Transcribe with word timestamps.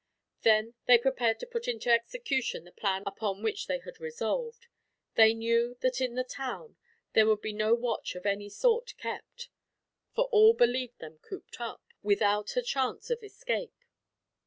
Then 0.41 0.73
they 0.87 0.97
prepared 0.97 1.39
to 1.41 1.45
put 1.45 1.67
into 1.67 1.91
execution 1.91 2.63
the 2.63 2.71
plan 2.71 3.03
upon 3.05 3.43
which 3.43 3.67
they 3.67 3.77
had 3.85 3.99
resolved. 3.99 4.65
They 5.13 5.35
knew 5.35 5.77
that 5.81 6.01
in 6.01 6.15
the 6.15 6.23
town, 6.23 6.75
there 7.13 7.27
would 7.27 7.41
be 7.41 7.53
no 7.53 7.75
watch 7.75 8.15
of 8.15 8.25
any 8.25 8.49
sort 8.49 8.95
kept; 8.97 9.49
for 10.15 10.23
all 10.31 10.55
believed 10.55 10.97
them 10.97 11.19
cooped 11.19 11.61
up, 11.61 11.83
without 12.01 12.57
a 12.57 12.63
chance 12.63 13.11
of 13.11 13.21
escape. 13.23 13.79